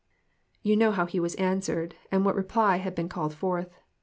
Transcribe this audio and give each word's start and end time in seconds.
You 0.63 0.75
know 0.75 0.89
how 0.89 1.05
he 1.05 1.19
was 1.19 1.35
answered, 1.35 1.93
and 2.11 2.25
what 2.25 2.33
reply 2.33 2.77
had 2.77 2.95
been 2.95 3.07
called 3.07 3.35
forth. 3.35 3.69